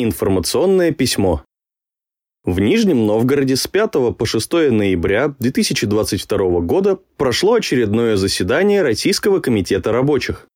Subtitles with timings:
[0.00, 1.42] Информационное письмо.
[2.44, 9.90] В Нижнем Новгороде с 5 по 6 ноября 2022 года прошло очередное заседание Российского комитета
[9.90, 10.46] рабочих.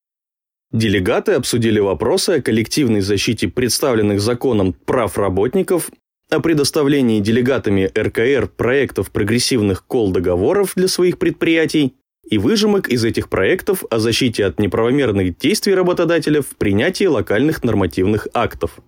[0.71, 5.91] Делегаты обсудили вопросы о коллективной защите представленных законом прав работников,
[6.29, 11.95] о предоставлении делегатами РКР проектов прогрессивных кол-договоров для своих предприятий
[12.29, 18.29] и выжимок из этих проектов о защите от неправомерных действий работодателя в принятии локальных нормативных
[18.33, 18.79] актов.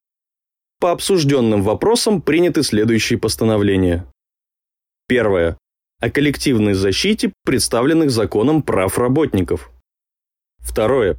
[0.80, 4.06] По обсужденным вопросам приняты следующие постановления.
[5.08, 5.58] Первое.
[6.02, 9.72] О коллективной защите представленных законом прав работников.
[10.60, 11.18] Второе.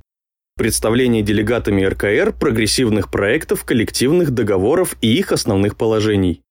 [0.56, 6.42] Представление делегатами РКР прогрессивных проектов коллективных договоров и их основных положений.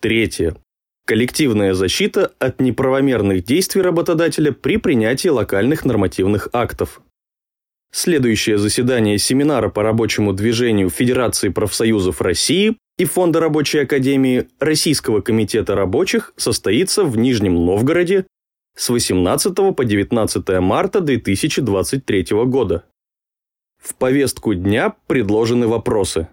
[0.00, 0.56] Третье.
[1.06, 7.00] Коллективная защита от неправомерных действий работодателя при принятии локальных нормативных актов.
[7.92, 15.74] Следующее заседание семинара по рабочему движению Федерации профсоюзов России и Фонда рабочей академии Российского комитета
[15.74, 18.26] рабочих состоится в Нижнем Новгороде
[18.76, 22.84] с 18 по 19 марта 2023 года.
[23.82, 26.28] В повестку дня предложены вопросы.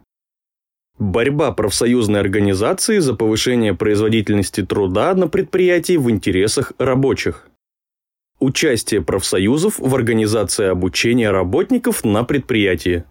[1.00, 7.48] Борьба профсоюзной организации за повышение производительности труда на предприятии в интересах рабочих.
[8.44, 13.06] Участие профсоюзов в организации обучения работников на предприятии.